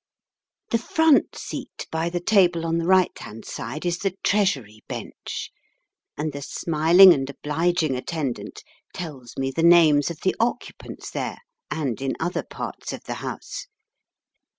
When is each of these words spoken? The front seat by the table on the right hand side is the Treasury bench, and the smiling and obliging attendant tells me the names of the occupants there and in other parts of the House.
The 0.71 0.79
front 0.79 1.37
seat 1.37 1.85
by 1.91 2.09
the 2.09 2.19
table 2.19 2.65
on 2.65 2.79
the 2.79 2.87
right 2.87 3.15
hand 3.19 3.45
side 3.45 3.85
is 3.85 3.99
the 3.99 4.15
Treasury 4.23 4.81
bench, 4.87 5.51
and 6.17 6.33
the 6.33 6.41
smiling 6.41 7.13
and 7.13 7.29
obliging 7.29 7.95
attendant 7.95 8.63
tells 8.95 9.37
me 9.37 9.51
the 9.51 9.61
names 9.61 10.09
of 10.09 10.21
the 10.21 10.35
occupants 10.39 11.11
there 11.11 11.37
and 11.69 12.01
in 12.01 12.13
other 12.19 12.41
parts 12.41 12.93
of 12.93 13.03
the 13.03 13.13
House. 13.21 13.67